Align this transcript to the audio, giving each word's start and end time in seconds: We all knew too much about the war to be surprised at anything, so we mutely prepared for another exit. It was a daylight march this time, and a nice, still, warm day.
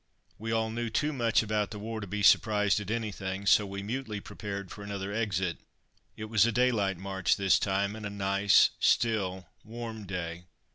We 0.39 0.51
all 0.51 0.71
knew 0.71 0.89
too 0.89 1.13
much 1.13 1.43
about 1.43 1.69
the 1.69 1.77
war 1.77 1.99
to 2.01 2.07
be 2.07 2.23
surprised 2.23 2.79
at 2.79 2.89
anything, 2.89 3.45
so 3.45 3.67
we 3.67 3.83
mutely 3.83 4.19
prepared 4.19 4.71
for 4.71 4.81
another 4.83 5.13
exit. 5.13 5.59
It 6.17 6.25
was 6.25 6.43
a 6.47 6.51
daylight 6.51 6.97
march 6.97 7.35
this 7.35 7.59
time, 7.59 7.95
and 7.95 8.03
a 8.07 8.09
nice, 8.09 8.71
still, 8.79 9.45
warm 9.63 10.05
day. 10.07 10.45